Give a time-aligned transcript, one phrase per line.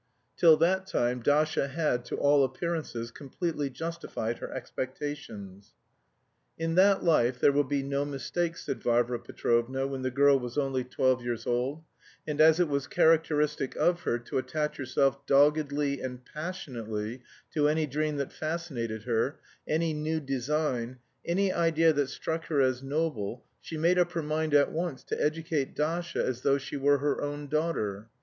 [0.35, 5.73] Till that time Dasha had, to all appearances, completely justified her expectations.
[6.57, 10.57] "In that life there will be no mistakes," said Varvara Petrovna when the girl was
[10.57, 11.83] only twelve years old,
[12.25, 17.21] and as it was characteristic of her to attach herself doggedly and passionately
[17.53, 22.81] to any dream that fascinated her, any new design, any idea that struck her as
[22.81, 26.97] noble, she made up her mind at once to educate Dasha as though she were
[26.97, 28.09] her own daughter.